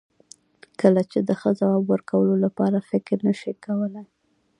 کله 0.79 1.01
چې 1.11 1.19
د 1.27 1.29
ښه 1.39 1.49
ځواب 1.59 1.83
ورکولو 1.91 2.33
لپاره 2.45 2.77
فکر 2.89 3.15
نشې 3.27 3.53
کولای. 3.65 4.07